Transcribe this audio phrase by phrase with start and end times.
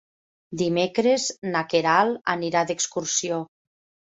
[0.61, 1.27] Dimecres
[1.57, 3.41] na Queralt anirà d'excursió.